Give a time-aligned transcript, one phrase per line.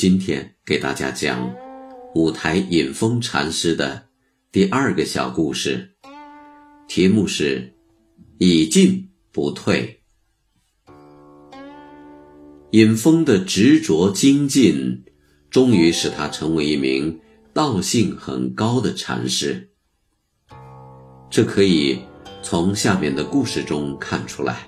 [0.00, 1.54] 今天给大家讲
[2.14, 4.06] 五台隐风禅师的
[4.50, 5.90] 第二个小故事，
[6.88, 7.74] 题目是
[8.40, 10.00] “已进不退”。
[12.72, 15.04] 隐风的执着精进，
[15.50, 17.20] 终于使他成为一名
[17.52, 19.68] 道性很高的禅师。
[21.28, 21.98] 这可以
[22.40, 24.66] 从下面的故事中看出来。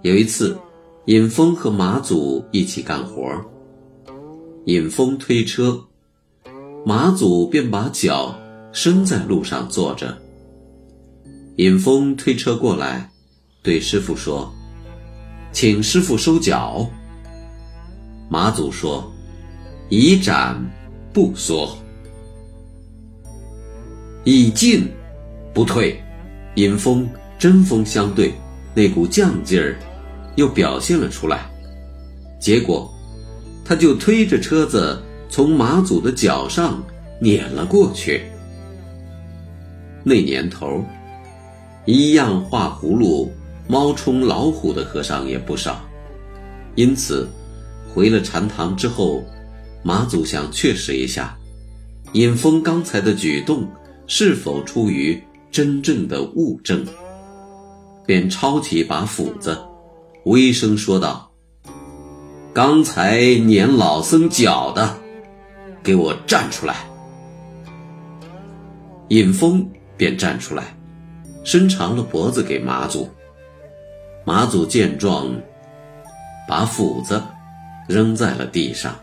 [0.00, 0.58] 有一次，
[1.04, 3.44] 隐峰和马祖一起干活
[4.66, 5.82] 引风推车，
[6.84, 8.38] 马祖便把脚
[8.72, 10.16] 伸在路上坐着。
[11.56, 13.10] 引风推车过来，
[13.62, 14.52] 对师傅说
[15.50, 16.86] ：“请师傅收脚。”
[18.28, 19.10] 马祖说
[19.88, 20.54] ：“以斩
[21.12, 21.74] 不缩，
[24.24, 24.86] 以进
[25.54, 25.98] 不退。”
[26.56, 27.08] 引风
[27.38, 28.34] 针锋相对，
[28.74, 29.78] 那股犟劲儿
[30.36, 31.50] 又表现了出来，
[32.38, 32.92] 结果。
[33.70, 36.82] 他就推着车子从马祖的脚上
[37.20, 38.20] 碾了过去。
[40.02, 40.84] 那年头，
[41.86, 43.30] 一样画葫芦、
[43.68, 45.80] 猫冲老虎的和尚也不少，
[46.74, 47.28] 因此
[47.94, 49.22] 回了禅堂之后，
[49.84, 51.38] 马祖想确实一下，
[52.12, 53.68] 尹峰刚才的举动
[54.08, 55.22] 是否出于
[55.52, 56.84] 真正的物证，
[58.04, 59.56] 便抄起一把斧子，
[60.24, 61.29] 微声说道。
[62.52, 64.96] 刚才撵老僧脚的，
[65.84, 66.74] 给我站出来！
[69.06, 69.64] 尹峰
[69.96, 70.64] 便站出来，
[71.44, 73.08] 伸长了脖子给马祖。
[74.24, 75.32] 马祖见状，
[76.48, 77.22] 把斧子
[77.86, 78.98] 扔在了地上。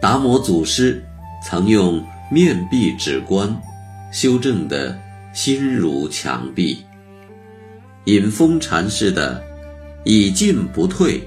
[0.00, 1.04] 达摩祖师
[1.44, 3.54] 曾用面壁指观，
[4.10, 4.98] 修正的
[5.34, 6.82] 心如墙壁。
[8.06, 9.46] 尹峰禅师的。
[10.10, 11.22] 已进不退，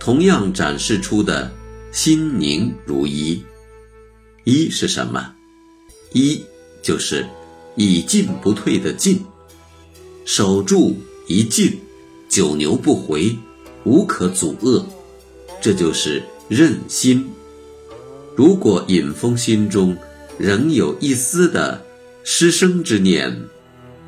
[0.00, 1.48] 同样展示出的
[1.92, 3.40] 心宁如一。
[4.42, 5.32] 一是什么？
[6.12, 6.44] 一
[6.82, 7.24] 就是
[7.76, 9.24] 已进不退的进，
[10.24, 10.96] 守住
[11.28, 11.78] 一进，
[12.28, 13.32] 九牛不回，
[13.84, 14.84] 无可阻遏，
[15.62, 17.24] 这就是任心。
[18.34, 19.96] 如果尹峰心中
[20.36, 21.80] 仍有一丝的
[22.24, 23.32] 失声之念，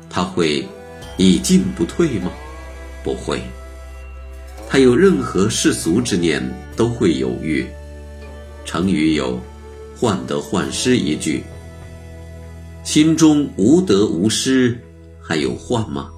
[0.09, 0.67] 他会
[1.15, 2.29] 以进不退吗？
[3.01, 3.41] 不会。
[4.69, 6.43] 他有任何世俗之念，
[6.75, 7.65] 都会犹豫。
[8.65, 9.39] 成语有
[9.95, 11.41] “患得患失”一句，
[12.83, 14.77] 心中无得无失，
[15.21, 16.09] 还有患吗？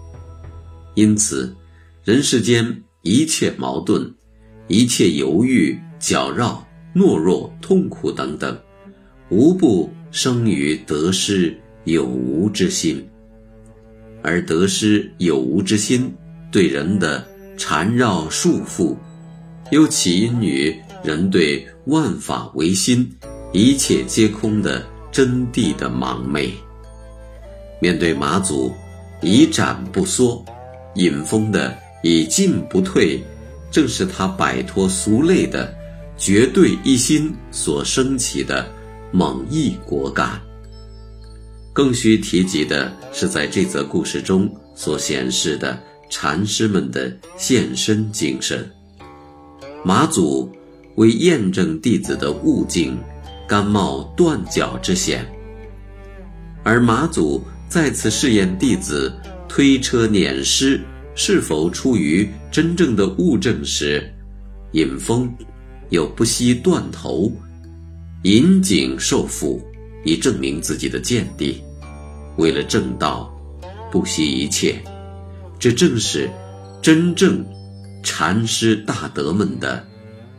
[0.96, 1.56] 因此，
[2.04, 4.14] 人世间一切矛盾、
[4.68, 8.60] 一切犹豫、搅扰、懦弱、痛苦等等，
[9.30, 13.08] 无不生于得失有无之心。
[14.24, 16.12] 而得失有无之心，
[16.52, 17.26] 对人的。
[17.60, 18.96] 缠绕束缚，
[19.70, 23.08] 又起因于人对万法唯心、
[23.52, 24.82] 一切皆空的
[25.12, 26.54] 真谛的盲昧。
[27.82, 28.72] 面对马祖
[29.22, 30.44] 以斩不缩，
[30.96, 33.22] 引风的以进不退，
[33.70, 35.76] 正是他摆脱俗类的
[36.18, 38.66] 绝对一心所升起的
[39.12, 40.40] 猛毅果敢。
[41.74, 45.78] 更需提及的是，在这则故事中所显示的。
[46.10, 48.68] 禅师们的献身精神，
[49.86, 50.52] 马祖
[50.96, 52.98] 为验证弟子的悟境，
[53.48, 55.24] 甘冒断脚之险；
[56.64, 59.14] 而马祖再次试验弟子
[59.48, 60.82] 推车碾尸
[61.16, 64.12] 是否出于真正的悟证时，
[64.72, 65.32] 尹峰
[65.90, 67.32] 又不惜断头，
[68.24, 69.62] 引颈受缚，
[70.04, 71.62] 以证明自己的见地。
[72.38, 73.32] 为了正道，
[73.92, 74.82] 不惜一切。
[75.60, 76.30] 这正是
[76.82, 77.46] 真正
[78.02, 79.86] 禅师大德们的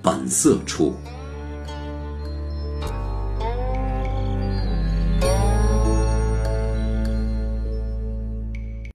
[0.02, 0.96] 本色处。